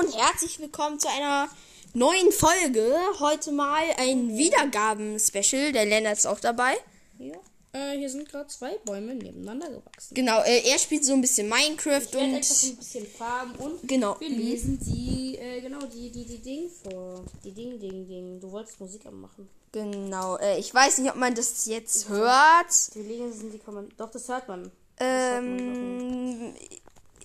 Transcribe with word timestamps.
und 0.00 0.16
herzlich 0.16 0.58
willkommen 0.58 0.98
zu 0.98 1.08
einer 1.10 1.46
neuen 1.92 2.32
Folge. 2.32 2.96
Heute 3.18 3.52
mal 3.52 3.82
ein 3.98 4.34
Wiedergaben-Special. 4.34 5.72
Der 5.72 5.84
Lennart 5.84 6.16
ist 6.16 6.24
auch 6.26 6.40
dabei. 6.40 6.72
Ja. 7.18 7.36
Äh, 7.72 7.98
hier 7.98 8.08
sind 8.08 8.26
gerade 8.26 8.46
zwei 8.46 8.78
Bäume 8.78 9.14
nebeneinander 9.14 9.68
gewachsen. 9.68 10.14
Genau, 10.14 10.42
äh, 10.42 10.62
er 10.70 10.78
spielt 10.78 11.04
so 11.04 11.12
ein 11.12 11.20
bisschen 11.20 11.50
Minecraft 11.50 12.00
Ich 12.00 12.14
und 12.14 12.34
einfach 12.34 12.62
ein 12.62 12.76
bisschen 12.76 13.06
Farben 13.06 13.54
und 13.56 13.86
genau. 13.86 14.18
wir 14.20 14.30
lesen 14.30 14.80
die, 14.80 15.36
äh, 15.36 15.60
genau, 15.60 15.80
die, 15.84 16.10
die, 16.10 16.24
die 16.24 16.38
Ding 16.38 16.70
vor. 16.82 17.22
Die 17.44 17.52
Ding, 17.52 17.78
Ding, 17.78 18.08
Ding. 18.08 18.40
Du 18.40 18.50
wolltest 18.50 18.80
Musik 18.80 19.04
anmachen. 19.04 19.50
Genau, 19.72 20.38
äh, 20.38 20.58
ich 20.58 20.72
weiß 20.72 20.96
nicht, 20.98 21.10
ob 21.10 21.16
man 21.18 21.34
das 21.34 21.66
jetzt 21.66 22.08
hört. 22.08 22.72
Wir 22.94 23.02
lesen 23.02 23.52
die 23.52 23.58
Kommentare. 23.58 23.96
Doch. 23.98 24.10
Das 24.10 24.26
hört 24.28 24.48
man, 24.48 24.72
Ähm, 24.98 26.54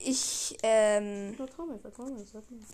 ich, 0.05 0.57
ähm, 0.63 1.33
Vertrau 1.35 1.65
mir, 1.65 1.79
vertrau 1.79 2.03
mir, 2.03 2.21
das 2.21 2.33
hört 2.33 2.49
man. 2.51 2.65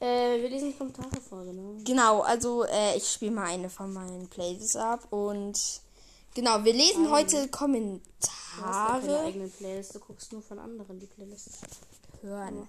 Äh, 0.00 0.40
wir 0.40 0.48
lesen 0.48 0.70
die 0.70 0.78
Kommentare 0.78 1.20
vor, 1.20 1.44
genau. 1.44 1.74
genau, 1.84 2.20
also 2.20 2.64
äh, 2.64 2.96
ich 2.96 3.10
spiele 3.10 3.32
mal 3.32 3.46
eine 3.46 3.68
von 3.68 3.92
meinen 3.92 4.28
Playlists 4.28 4.76
ab 4.76 5.06
und 5.10 5.58
genau, 6.34 6.62
wir 6.64 6.72
lesen 6.72 7.10
heute 7.10 7.30
Du 7.30 7.42
hast 7.42 7.50
keine 7.50 7.50
Kommentare 7.50 9.20
eigenen 9.24 9.50
Playlists, 9.50 9.92
du 9.94 9.98
guckst 9.98 10.32
nur 10.32 10.42
von 10.42 10.60
anderen 10.60 11.00
die 11.00 11.06
Playlists. 11.06 11.58
hören. 12.22 12.68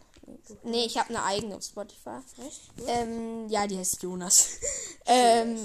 Nee, 0.63 0.85
ich 0.85 0.97
habe 0.97 1.09
eine 1.09 1.23
eigene 1.23 1.55
auf 1.55 1.63
Spotify. 1.63 2.19
Echt? 2.47 2.71
Ähm, 2.87 3.47
ja, 3.49 3.67
die 3.67 3.77
heißt 3.77 4.01
Jonas. 4.01 4.57
ähm, 5.05 5.57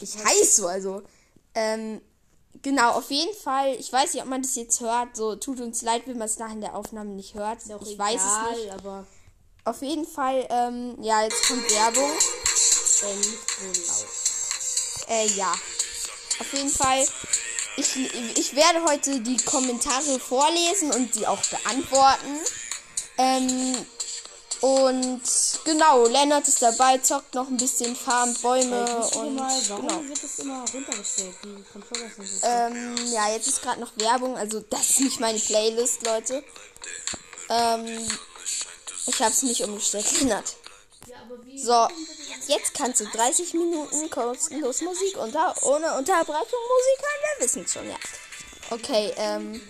ich 0.00 0.24
heiße 0.24 0.62
so, 0.62 0.66
also. 0.66 1.02
Ähm, 1.54 2.00
genau, 2.62 2.92
auf 2.92 3.10
jeden 3.10 3.34
Fall. 3.36 3.74
Ich 3.78 3.92
weiß 3.92 4.14
nicht, 4.14 4.22
ob 4.22 4.28
man 4.28 4.42
das 4.42 4.54
jetzt 4.56 4.80
hört. 4.80 5.16
So, 5.16 5.36
tut 5.36 5.60
uns 5.60 5.82
leid, 5.82 6.02
wenn 6.06 6.18
man 6.18 6.26
es 6.28 6.38
nach 6.38 6.50
in 6.52 6.60
der 6.60 6.74
Aufnahme 6.74 7.10
nicht 7.10 7.34
hört. 7.34 7.58
Ist 7.58 7.70
ich 7.82 7.94
egal, 7.94 7.98
weiß 8.14 8.20
es 8.22 8.56
nicht. 8.58 8.72
aber 8.72 9.06
Auf 9.64 9.82
jeden 9.82 10.06
Fall, 10.06 10.46
ähm, 10.50 10.96
ja, 11.00 11.22
jetzt 11.22 11.46
kommt 11.46 11.70
Werbung. 11.70 12.10
äh, 12.10 13.16
nicht 13.16 13.38
so 13.58 13.66
laut. 13.66 14.06
Äh, 15.08 15.26
ja. 15.36 15.52
Auf 16.40 16.52
jeden 16.52 16.70
Fall. 16.70 17.06
Ich, 17.76 17.96
ich 18.38 18.54
werde 18.54 18.84
heute 18.84 19.20
die 19.20 19.36
Kommentare 19.38 20.20
vorlesen 20.20 20.92
und 20.92 21.14
die 21.14 21.26
auch 21.26 21.42
beantworten. 21.46 22.38
Ähm, 23.18 23.76
und 24.64 25.20
genau, 25.66 26.06
Lennart 26.06 26.48
ist 26.48 26.62
dabei, 26.62 26.96
zockt 26.96 27.34
noch 27.34 27.48
ein 27.48 27.58
bisschen, 27.58 27.94
farmt 27.94 28.40
Bäume 28.40 28.76
Äh, 28.76 28.98
wisst 28.98 29.14
ihr 29.14 29.20
und 29.20 29.34
mal, 29.34 29.60
warum 29.68 29.88
genau. 29.88 30.04
wird 30.04 30.24
das 30.24 30.38
immer 30.38 30.64
runtergestellt? 30.72 31.36
Die 31.44 31.64
Controller 31.70 32.08
sind 32.08 32.26
so 32.26 32.46
Ähm, 32.46 32.96
ja, 33.12 33.30
jetzt 33.30 33.46
ist 33.46 33.60
gerade 33.60 33.78
noch 33.78 33.92
Werbung, 33.96 34.38
also 34.38 34.60
das 34.60 34.88
ist 34.88 35.00
nicht 35.00 35.20
meine 35.20 35.38
Playlist, 35.38 36.06
Leute. 36.06 36.42
Ähm, 37.50 38.08
ich 39.06 39.20
hab's 39.20 39.42
nicht 39.42 39.62
umgestellt, 39.64 40.10
Lennart. 40.20 40.56
So, 41.56 41.86
jetzt 42.48 42.72
kannst 42.72 43.02
du 43.02 43.04
30 43.04 43.52
Minuten 43.52 44.08
kostenlos 44.08 44.80
Musik 44.80 45.18
unter 45.18 45.54
ohne 45.64 45.92
Unterbrechung 45.98 46.38
Musik 46.38 47.02
hören, 47.02 47.38
wir 47.38 47.44
wissen 47.44 47.68
schon, 47.68 47.86
ja. 47.86 47.96
Okay, 48.70 49.12
ähm. 49.18 49.60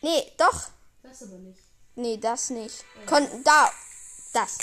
Nee, 0.00 0.32
doch. 0.36 0.68
Das 1.02 1.24
aber 1.24 1.38
nicht. 1.38 1.69
Nee, 1.94 2.16
das 2.18 2.50
nicht. 2.50 2.84
Kon 3.06 3.28
da. 3.44 3.70
Das. 4.32 4.58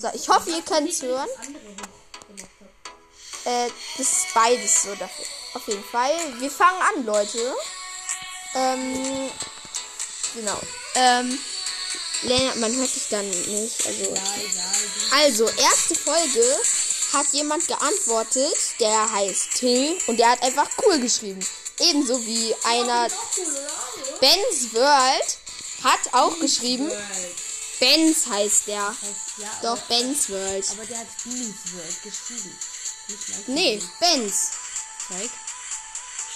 So, 0.00 0.08
ich 0.14 0.28
hoffe, 0.28 0.50
ihr 0.50 0.64
hören. 1.02 1.28
Andere 1.38 1.62
gemacht 1.62 2.50
hat. 2.60 3.44
Äh, 3.44 3.70
das 3.98 4.12
ist 4.12 4.34
beides 4.34 4.82
so 4.82 4.94
dafür. 4.94 5.24
Auf 5.54 5.66
jeden 5.68 5.84
Fall. 5.84 6.12
Wir 6.38 6.50
fangen 6.50 6.80
an, 6.82 7.06
Leute. 7.06 7.54
Ähm. 8.54 9.30
Genau. 10.34 10.58
Ähm. 10.96 11.38
Lennart, 12.22 12.56
man 12.56 12.76
hört 12.76 12.94
dich 12.94 13.08
dann 13.10 13.28
nicht. 13.28 13.86
Also. 13.86 14.14
Also, 15.12 15.48
erste 15.48 15.94
Folge 15.94 16.58
hat 17.12 17.26
jemand 17.32 17.66
geantwortet, 17.66 18.56
der 18.80 19.12
heißt 19.12 19.54
Till 19.54 19.98
und 20.06 20.18
der 20.18 20.30
hat 20.30 20.42
einfach 20.42 20.68
cool 20.84 20.98
geschrieben. 20.98 21.44
Ebenso 21.78 22.18
wie 22.24 22.54
einer 22.64 23.08
Ben's 24.20 24.72
World 24.72 25.38
hat 25.82 26.00
auch 26.12 26.38
geschrieben. 26.38 26.90
Ben's 27.80 28.26
heißt 28.26 28.68
der. 28.68 28.94
Ja, 29.38 29.58
Doch, 29.62 29.78
Ben's 29.82 30.30
World. 30.30 30.66
aber 30.70 30.86
der 30.86 30.98
hat 30.98 31.06
Beans 31.24 31.56
World 31.72 32.02
geschrieben. 32.04 32.58
Nee, 33.48 33.82
Ben's. 33.98 34.50
Zeig. 35.08 35.30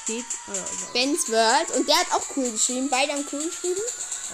Steht. 0.03 0.25
Oh, 0.49 0.51
also. 0.51 0.87
Ben's 0.93 1.29
World. 1.29 1.71
Und 1.77 1.89
der 1.89 1.97
hat 1.99 2.13
auch 2.13 2.25
cool 2.37 2.51
geschrieben. 2.51 2.89
Beide 2.91 3.13
haben 3.13 3.27
cool 3.33 3.45
geschrieben. 3.45 3.81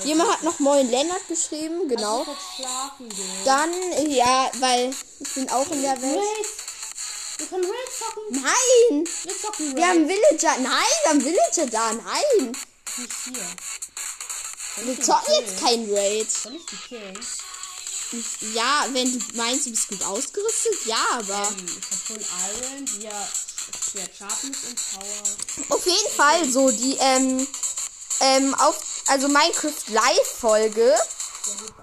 Jemand 0.05 0.33
hat 0.33 0.43
noch 0.43 0.59
Moin 0.59 0.91
Lennart 0.91 1.29
geschrieben, 1.29 1.87
genau. 1.87 2.25
Gehen. 2.25 3.13
Dann, 3.45 4.11
ja, 4.11 4.51
weil 4.61 4.95
ich 5.21 5.35
bin 5.35 5.51
auch 5.51 5.71
in 5.71 5.83
der 5.83 6.01
Welt. 6.01 6.49
Wir 7.37 7.47
können 7.47 7.65
Raid 7.65 7.93
zocken. 7.99 8.43
Nein! 8.43 9.09
Wir 9.25 9.39
zocken 9.39 9.67
Raid. 9.67 9.77
Wir 9.77 9.87
haben 9.87 10.09
Villager. 10.09 10.59
Nein, 10.61 10.93
wir 11.03 11.11
haben 11.11 11.21
Villager 11.21 11.67
da. 11.67 11.93
Nein! 11.93 12.57
nicht 12.99 13.13
hier. 13.25 13.47
Wir 14.77 15.01
zocken 15.01 15.35
jetzt 15.41 15.61
kein 15.61 15.93
Raid. 15.93 16.31
Soll 16.31 16.57
ich 16.57 16.67
die 16.67 16.77
killen? 16.89 17.19
Ja, 18.55 18.87
wenn 18.93 19.11
du 19.11 19.25
meinst, 19.37 19.67
du 19.67 19.71
bist 19.71 19.89
gut 19.89 20.03
ausgerüstet, 20.05 20.87
ja, 20.87 21.03
aber. 21.13 21.49
Ähm, 21.49 21.67
ich 21.67 21.91
hab 21.91 21.99
Full 21.99 22.19
Iron, 22.19 22.85
die 22.85 23.03
ja 23.05 23.29
Schwert 23.91 24.11
Sharpness 24.17 24.59
und 24.69 24.81
Power. 24.93 25.77
Auf 25.77 25.87
jeden 25.87 26.15
Fall 26.15 26.51
so, 26.51 26.71
die, 26.71 26.97
ähm, 27.01 27.47
ähm, 28.21 28.55
auf, 28.57 29.03
also 29.07 29.29
Minecraft 29.29 29.89
Live-Folge, 29.89 30.95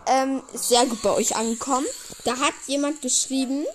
ähm, 0.05 0.43
ist 0.53 0.69
sehr 0.69 0.85
gut 0.85 1.01
bei 1.01 1.11
euch 1.11 1.35
angekommen. 1.35 1.87
Da 2.25 2.37
hat 2.37 2.53
jemand 2.67 3.01
geschrieben, 3.01 3.65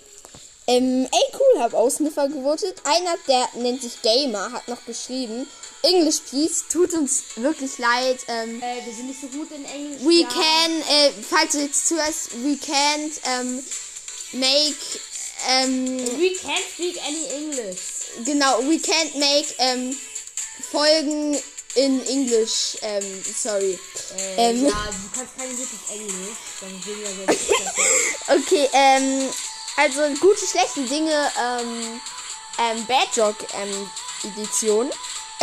ähm, 0.67 1.07
ey 1.11 1.39
cool, 1.39 1.61
hab 1.61 1.73
Ausniffer 1.73 2.27
gewotet. 2.27 2.81
Einer, 2.85 3.15
der 3.27 3.49
nennt 3.61 3.81
sich 3.81 4.01
Gamer, 4.01 4.51
hat 4.51 4.67
noch 4.67 4.83
geschrieben, 4.85 5.47
English 5.85 6.19
please, 6.29 6.63
tut 6.71 6.93
uns 6.93 7.23
wirklich 7.35 7.77
leid, 7.77 8.19
ähm, 8.27 8.61
Äh, 8.61 8.85
wir 8.85 8.93
sind 8.93 9.07
nicht 9.07 9.21
so 9.21 9.27
gut 9.27 9.49
in 9.51 9.65
Englisch. 9.65 10.01
We 10.03 10.21
ja. 10.21 10.27
can, 10.29 10.81
äh, 10.89 11.11
falls 11.29 11.51
du 11.53 11.59
jetzt 11.59 11.87
zuhörst, 11.87 12.31
we 12.43 12.57
can't 12.57 13.13
ähm, 13.25 13.63
make, 14.33 14.75
ähm, 15.49 15.97
We 16.19 16.31
can't 16.41 16.63
speak 16.73 16.97
any 17.05 17.25
English. 17.43 17.79
genau, 18.25 18.59
we 18.63 18.75
can't 18.77 19.15
make 19.17 19.53
ähm, 19.59 19.95
Folgen 20.71 21.37
in 21.75 22.05
English, 22.07 22.77
ähm, 22.81 23.23
sorry. 23.37 23.77
Äh, 24.37 24.51
Ähm. 24.51 24.65
ja, 24.65 24.71
du 24.71 25.19
kannst 25.19 25.37
kein 25.37 25.49
gutes 25.49 25.69
Englisch. 25.91 26.37
Dann 26.61 26.81
sind 26.83 26.99
wir 27.01 27.25
besser. 27.25 27.73
Okay, 28.37 28.69
ähm, 28.73 29.29
also 29.77 30.01
gute, 30.21 30.45
schlechte 30.47 30.81
Dinge, 30.83 31.31
ähm, 31.37 32.01
ähm, 32.57 32.85
Badrock, 32.87 33.35
ähm, 33.61 33.89
Edition. 34.23 34.89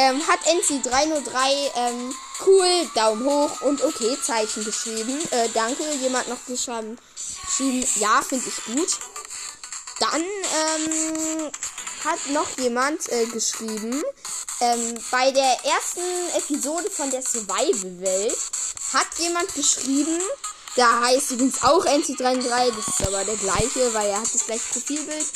Ähm, 0.03 0.27
hat 0.27 0.41
NC303, 0.41 1.71
ähm, 1.77 2.15
cool, 2.45 2.91
Daumen 2.97 3.25
hoch 3.25 3.61
und 3.61 3.85
okay, 3.85 4.19
Zeichen 4.21 4.65
geschrieben. 4.65 5.17
Äh, 5.31 5.49
danke, 5.55 5.85
jemand 6.01 6.27
noch 6.29 6.45
geschrieben, 6.45 6.99
ja, 8.01 8.21
finde 8.21 8.45
ich 8.49 8.65
gut. 8.65 8.99
Dann, 10.01 10.23
ähm, 10.23 11.53
hat 12.05 12.27
noch 12.31 12.49
jemand 12.59 13.09
äh, 13.13 13.27
geschrieben, 13.27 14.03
ähm, 14.61 14.99
bei 15.13 15.31
der 15.31 15.57
ersten 15.65 16.01
Episode 16.37 16.91
von 16.91 17.11
der 17.13 17.23
Survival-Welt 17.23 18.39
hat 18.93 19.07
jemand 19.19 19.55
geschrieben, 19.55 20.19
da 20.75 21.01
heißt 21.03 21.31
übrigens 21.33 21.63
auch 21.63 21.85
NC33, 21.85 22.73
das 22.77 22.89
ist 22.89 23.07
aber 23.07 23.25
der 23.25 23.37
gleiche, 23.37 23.95
weil 23.95 24.09
er 24.09 24.21
hat 24.21 24.35
das 24.35 24.47
gleiche 24.47 24.65
Profilbild. 24.73 25.27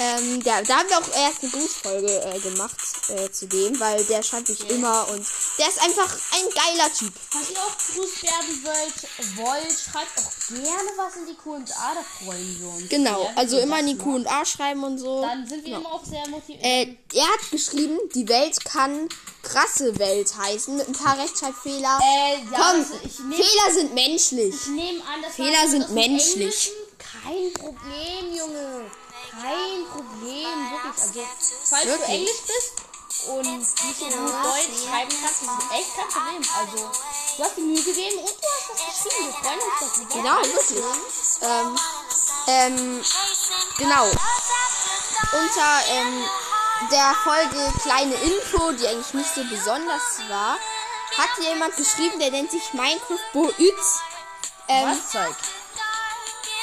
Ähm, 0.00 0.42
da, 0.42 0.60
da 0.62 0.78
haben 0.78 0.88
wir 0.88 0.98
auch 0.98 1.16
erst 1.16 1.42
eine 1.42 1.52
Grußfolge 1.52 2.20
äh, 2.24 2.40
gemacht 2.40 2.76
äh, 3.08 3.30
zu 3.30 3.46
dem, 3.46 3.78
weil 3.78 4.02
der 4.06 4.22
schreibt 4.24 4.48
mich 4.48 4.68
immer 4.68 5.06
und 5.08 5.24
der 5.58 5.68
ist 5.68 5.80
einfach 5.80 6.12
ein 6.32 6.44
geiler 6.52 6.92
Typ. 6.92 7.12
Falls 7.30 7.50
ihr 7.50 7.58
auch 7.58 7.76
grüßt 7.78 8.22
werden 8.24 8.64
wollt, 8.64 9.36
wollt, 9.36 9.78
schreibt 9.78 10.18
auch 10.18 10.32
gerne 10.48 10.90
was 10.96 11.16
in 11.16 11.26
die 11.26 11.34
Q&A, 11.34 11.58
da 11.94 12.04
freuen 12.24 12.60
wir 12.60 12.68
uns. 12.70 12.88
Genau, 12.88 13.30
also 13.36 13.58
immer 13.58 13.78
in 13.80 13.86
die. 13.86 13.96
Q&A 13.96 14.44
schreiben 14.44 14.82
und 14.82 14.98
so. 14.98 15.22
Dann 15.22 15.46
sind 15.46 15.64
wir 15.64 15.76
Genau. 15.76 15.80
immer 15.80 15.92
auch 15.94 16.04
sehr 16.04 16.26
motiviert. 16.28 16.64
Äh, 16.64 16.96
er 17.14 17.28
hat 17.28 17.50
geschrieben, 17.52 17.98
die 18.14 18.28
Welt 18.28 18.64
kann 18.64 19.08
krasse 19.42 19.96
Welt 20.00 20.34
heißen, 20.36 20.76
mit 20.76 20.88
ein 20.88 20.92
paar 20.94 21.16
Rechtschreibfehler. 21.18 22.00
Äh, 22.02 22.34
ja, 22.50 22.56
Komm, 22.56 22.80
also 22.80 22.94
ich 23.04 23.18
nehme 23.20 23.34
Fehler 23.36 23.72
sind 23.74 23.94
menschlich. 23.94 24.54
ich 24.54 24.66
nehm 24.68 25.02
an, 25.02 25.22
das 25.22 25.34
Fehler 25.36 25.68
sind 25.68 25.90
menschlich. 25.90 26.72
Kein 26.98 27.52
Problem, 27.52 28.36
Junge. 28.36 28.90
Kein 29.40 29.86
Problem, 29.90 30.70
wirklich. 30.70 31.26
Also, 31.26 31.26
falls 31.64 31.86
Wirklich? 31.86 32.06
du 32.06 32.12
Englisch 32.12 32.42
bist 32.46 32.72
und 33.28 33.46
nicht 33.46 33.98
so 33.98 34.04
gut 34.04 34.44
Deutsch 34.44 34.86
schreiben 34.86 35.16
kannst, 35.20 35.42
ist 35.42 35.50
das 35.50 35.78
echt 35.78 35.94
kein 35.96 36.42
Problem. 36.42 36.50
Also, 36.56 36.90
du 37.36 37.42
hast 37.42 37.56
die 37.56 37.60
Mühe 37.62 37.82
gegeben 37.82 38.18
und 38.18 38.28
du 38.28 38.48
hast 38.48 38.70
das 38.70 39.04
geschrieben. 39.04 39.26
Wir 39.26 39.34
freuen 39.34 39.60
uns 39.60 39.74
darüber. 39.80 40.14
Genau, 40.14 40.36
wirklich. 40.54 40.84
Ähm, 41.42 41.78
ähm, 42.46 43.04
genau. 43.78 44.10
Unter 45.32 45.86
ähm, 45.88 46.24
der 46.90 47.14
Folge 47.24 47.72
kleine 47.82 48.14
Info, 48.14 48.72
die 48.72 48.86
eigentlich 48.86 49.14
nicht 49.14 49.34
so 49.34 49.42
besonders 49.44 50.20
war, 50.28 50.58
hat 51.16 51.30
jemand 51.40 51.76
geschrieben, 51.76 52.18
der 52.18 52.30
nennt 52.30 52.50
sich 52.50 52.72
Minecraft 52.72 53.32
Boütz. 53.32 54.00
Ähm, 54.68 54.90
Was 54.90 55.10
zeigt? 55.10 55.36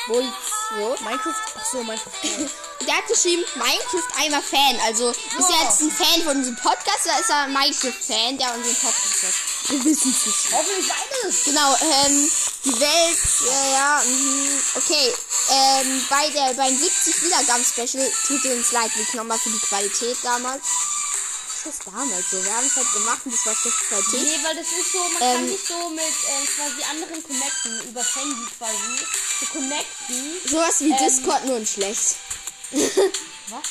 Bulls, 0.08 0.34
so. 0.78 1.04
Minecraft. 1.04 1.36
Achso, 1.56 1.84
Minecraft. 1.84 2.12
Der 2.88 2.98
hat 2.98 3.08
geschrieben, 3.08 3.44
Minecraft 3.56 4.24
einmal 4.24 4.42
Fan. 4.42 4.80
Also 4.86 5.12
ist 5.12 5.50
er 5.50 5.64
jetzt 5.66 5.82
ein 5.82 5.92
Fan 5.92 6.24
von 6.24 6.38
unserem 6.38 6.56
Podcast 6.58 7.06
oder 7.06 7.20
ist 7.20 7.30
er 7.30 7.44
ein 7.44 7.54
Minecraft-Fan, 7.54 8.38
der 8.38 8.54
unseren 8.56 8.76
Podcast 8.76 9.22
hört? 9.22 9.36
Wir 9.70 9.86
wissen 9.86 10.12
es 10.12 10.26
nicht. 10.26 10.52
Hoffentlich 10.52 10.88
beides. 10.88 11.44
Genau, 11.46 11.74
ähm, 11.76 12.32
die 12.66 12.80
Welt, 12.80 13.18
äh, 13.52 13.74
ja, 13.74 14.02
mhm, 14.04 14.62
okay. 14.76 15.14
Ähm, 15.52 16.06
bei 16.10 16.30
der, 16.30 16.54
beim 16.56 16.76
70 16.76 17.22
Wiedergaben-Special 17.22 18.12
tut 18.28 18.46
uns 18.46 18.72
leid, 18.72 18.96
wirklich 18.96 19.14
nochmal 19.14 19.38
für 19.38 19.50
die 19.50 19.60
Qualität 19.60 20.18
damals. 20.24 20.66
Das 21.64 21.78
damals 21.86 22.32
so? 22.32 22.44
Wir 22.44 22.56
haben 22.56 22.66
es 22.66 22.76
halt 22.76 22.92
gemacht 22.94 23.20
und 23.24 23.34
das 23.34 23.46
war 23.46 23.54
Qualität. 23.54 24.22
Nee, 24.22 24.40
weil 24.44 24.56
das 24.56 24.68
ist 24.68 24.92
so, 24.92 24.98
man 24.98 25.22
Ähm. 25.22 25.36
kann 25.38 25.48
sich 25.48 25.68
so 25.68 25.90
mit 25.90 26.02
ähm, 26.02 26.48
quasi 26.56 26.84
anderen 26.90 27.24
connecten, 27.24 27.90
über 27.90 28.02
Handy 28.04 28.48
quasi. 28.58 29.06
So 29.40 29.46
connecten. 29.46 30.50
Sowas 30.50 30.80
wie 30.82 30.92
Ähm. 30.92 30.98
Discord, 30.98 31.46
nur 31.46 31.58
in 31.58 31.68
schlecht. 31.68 32.16
Was? 32.72 33.62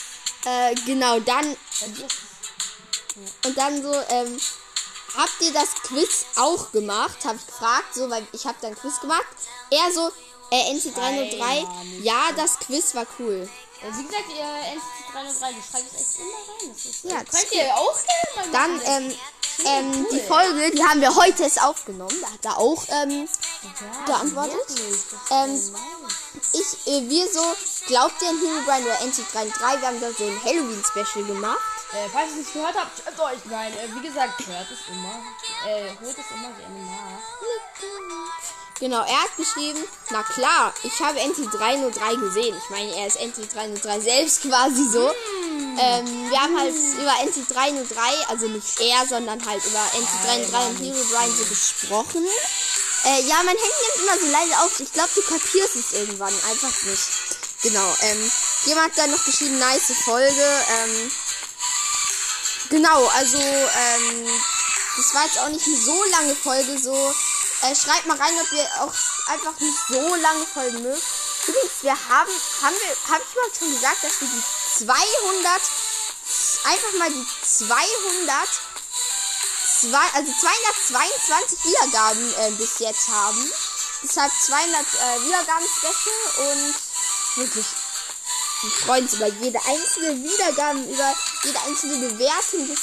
Äh, 0.45 0.75
genau, 0.87 1.19
dann, 1.21 1.57
und 3.45 3.59
dann 3.59 3.83
so, 3.83 3.93
ähm, 4.09 4.41
habt 5.17 5.41
ihr 5.41 5.53
das 5.53 5.75
Quiz 5.83 6.27
auch 6.37 6.71
gemacht? 6.73 7.25
Habe 7.25 7.39
ich 7.39 7.47
gefragt, 7.47 7.95
so, 7.95 8.09
weil 8.09 8.27
ich 8.33 8.47
habe 8.47 8.57
dann 8.61 8.75
Quiz 8.77 9.01
gemacht. 9.01 9.27
Er 9.71 9.93
so, 9.93 10.11
äh, 10.51 10.73
NC303, 10.75 11.39
Nein, 11.39 11.67
ja, 12.03 12.31
das 12.37 12.59
Quiz 12.59 12.95
war 12.95 13.07
cool. 13.19 13.49
Äh, 13.83 13.97
wie 13.97 14.05
gesagt, 14.05 14.25
ihr 14.29 14.45
NCT 14.75 15.13
303, 15.13 15.53
das 15.53 15.67
schreibt 15.71 15.95
es 15.95 16.01
echt 16.01 16.19
immer 16.19 16.37
rein. 16.37 16.73
Das 16.73 16.85
ist, 16.85 17.05
Ja, 17.05 17.23
das 17.25 17.41
könnt 17.41 17.53
ihr 17.53 17.75
auch 17.77 17.99
gerne 18.05 18.31
mal 18.37 18.53
Dann, 18.53 18.77
machen. 18.77 18.87
ähm, 18.87 19.15
ähm, 19.67 19.93
cool. 19.93 20.09
die 20.13 20.21
Folge, 20.27 20.71
die 20.71 20.83
haben 20.85 21.01
wir 21.01 21.15
heute 21.15 21.43
erst 21.43 21.63
aufgenommen. 21.63 22.17
Da 22.23 22.29
hat 22.33 22.45
er 22.45 22.59
auch, 22.59 22.83
ähm, 23.03 23.29
ja, 23.63 24.05
geantwortet. 24.07 24.61
ähm, 25.31 25.75
ich, 26.53 26.87
äh, 26.93 27.09
wir 27.09 27.29
so, 27.31 27.43
glaubt 27.87 28.23
ihr 28.23 28.29
an 28.31 28.39
Herobrine 28.39 28.87
oder 28.87 29.01
NC303? 29.01 29.81
Wir 29.81 29.89
haben 29.89 30.01
da 30.01 30.11
so 30.13 30.25
ein 30.25 30.45
Halloween-Special 30.45 31.25
gemacht. 31.27 31.59
Äh, 31.93 32.09
falls 32.13 32.27
ihr 32.29 32.31
es 32.33 32.37
nicht 32.39 32.53
gehört 32.55 32.75
habt, 32.77 33.05
hört 33.05 33.21
euch 33.21 33.53
rein. 33.53 33.73
Äh, 33.75 33.89
wie 33.97 34.07
gesagt, 34.07 34.47
hört 34.47 34.67
es 34.71 34.79
immer. 34.95 35.15
Äh, 35.67 35.91
holt 36.01 36.17
es 36.17 36.31
immer 36.31 36.51
gerne 36.57 36.81
nach. 36.87 37.21
Genau, 38.81 39.01
er 39.01 39.23
hat 39.23 39.37
geschrieben, 39.37 39.79
na 40.09 40.23
klar, 40.23 40.73
ich 40.83 40.99
habe 41.01 41.19
NT303 41.19 42.19
gesehen. 42.19 42.57
Ich 42.57 42.71
meine, 42.71 42.97
er 42.97 43.09
ist 43.09 43.21
NT303 43.21 44.01
selbst 44.01 44.43
quasi 44.49 44.89
so. 44.89 45.11
Ähm, 45.79 46.31
wir 46.31 46.41
haben 46.41 46.59
halt 46.59 46.75
über 46.75 47.13
NT303, 47.13 48.29
also 48.29 48.49
nicht 48.49 48.81
er, 48.81 49.07
sondern 49.07 49.45
halt 49.47 49.63
über 49.67 49.79
NT303 49.79 50.37
und 50.37 50.53
Herobrine 50.53 51.37
so 51.37 51.45
gesprochen. 51.45 52.25
Äh, 53.05 53.23
ja, 53.23 53.37
mein 53.45 53.57
Handy 53.57 53.61
nimmt 53.61 54.03
immer 54.03 54.19
so 54.19 54.33
leise 54.33 54.61
auf. 54.61 54.81
Ich 54.81 54.93
glaube, 54.93 55.11
du 55.15 55.23
kapierst 55.23 55.77
es 55.77 55.93
irgendwann 55.93 56.35
einfach 56.51 56.83
nicht. 56.85 57.09
Genau, 57.63 57.97
ähm, 58.01 58.31
jemand 58.65 58.93
hat 58.93 58.99
dann 58.99 59.11
noch 59.11 59.25
geschrieben, 59.25 59.59
nice 59.59 59.93
Folge. 60.05 60.65
Ähm, 60.83 61.11
genau, 62.71 63.07
also, 63.09 63.39
ähm, 63.39 64.27
das 64.97 65.15
war 65.15 65.25
jetzt 65.27 65.39
auch 65.39 65.49
nicht 65.49 65.67
eine 65.67 65.77
so 65.77 66.05
lange 66.13 66.35
Folge, 66.35 66.79
so. 66.79 67.15
Äh, 67.63 67.75
schreibt 67.75 68.07
mal 68.07 68.17
rein, 68.17 68.35
ob 68.41 68.53
ihr 68.53 68.65
auch 68.81 68.95
einfach 69.27 69.61
nicht 69.61 69.79
so 69.89 70.15
lange 70.17 70.47
Folgen 70.47 70.83
mögt. 70.83 71.03
Übrigens, 71.47 71.83
wir 71.83 71.93
haben, 71.93 72.31
haben 72.63 72.75
wir, 72.75 73.13
habe 73.13 73.23
ich 73.27 73.35
überhaupt 73.35 73.59
schon 73.59 73.71
gesagt, 73.71 74.03
dass 74.03 74.21
wir 74.21 74.29
die 74.29 74.87
200, 74.87 75.61
einfach 76.65 76.93
mal 76.99 77.11
die 77.11 77.27
200, 77.43 78.49
zwei, 79.81 80.07
also 80.15 80.33
222 80.33 81.65
Wiedergaben 81.65 82.35
äh, 82.35 82.51
bis 82.53 82.79
jetzt 82.79 83.09
haben. 83.09 83.53
Deshalb 84.03 84.33
200 84.33 84.81
äh, 84.81 85.25
Wiedergaben 85.27 85.67
Special 85.69 86.49
und 86.49 86.75
wirklich, 87.37 87.67
wir 88.63 88.71
freuen 88.71 89.05
uns 89.05 89.15
über 89.15 89.27
jede 89.27 89.59
einzelne 89.67 90.25
Wiedergabe, 90.25 90.79
über 90.81 91.15
jede 91.45 91.61
einzelne 91.61 92.09
Bewertung. 92.09 92.69
Das 92.69 92.81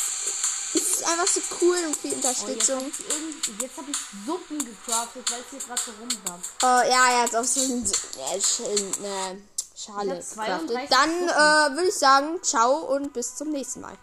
einfach 1.08 1.28
so 1.28 1.42
cool 1.62 1.78
und 1.86 1.96
viel 1.96 2.12
Oh, 2.12 2.16
jetzt 2.16 2.26
Unterstützung. 2.26 2.80
irgend- 3.10 3.62
jetzt 3.62 3.78
hab 3.78 3.88
ich 3.90 3.98
Suppen 4.26 4.58
gecraftet, 4.60 5.32
weil 5.32 5.40
es 5.42 5.46
hier 5.52 5.60
gerade 5.60 5.82
so 5.86 5.92
rumbackt. 6.00 6.50
Oh, 6.64 6.92
ja, 6.92 7.22
hat 7.24 7.36
auch 7.36 7.44
so 7.44 7.62
ein, 7.62 7.86
äh, 7.86 9.06
eine 9.06 9.42
Schale 9.76 10.20
Ich 10.20 10.26
hab 10.26 10.34
32 10.34 10.68
gecraftet. 10.68 10.92
Dann 10.92 11.30
äh, 11.30 11.76
würde 11.76 11.90
ich 11.90 11.96
sagen, 11.96 12.40
ciao 12.44 12.96
und 12.96 13.14
bis 13.14 13.36
zum 13.36 13.50
nächsten 13.52 13.82
Mal. 13.82 13.96